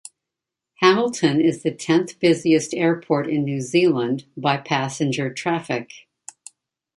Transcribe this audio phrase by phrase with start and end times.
[0.77, 5.91] Hamilton is the tenth-busiest airport in New Zealand by passenger traffic.